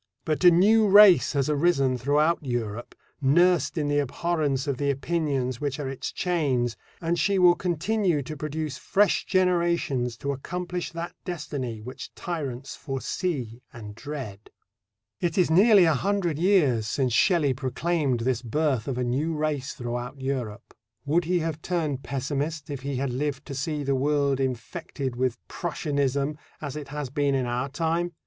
[0.25, 5.61] But a new race has arisen throughout Europe, nursed in the abhorrence of the opinions
[5.61, 11.13] which are its chains, and she will continue to produce fresh generations to accomplish that
[11.23, 14.49] destiny which tyrants foresee and dread.
[15.19, 19.73] It is nearly a hundred years since Shelley proclaimed this birth of a new race
[19.75, 20.73] throughout Europe.
[21.05, 25.37] Would he have turned pessimist if he had lived to see the world infected with
[25.47, 28.13] Prussianism as it has been in our time?